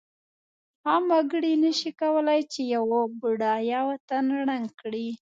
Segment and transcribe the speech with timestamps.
[0.87, 2.85] عام وګړی نشی کولای چې یو
[3.19, 5.07] بډایه وطن ړنګ کړی.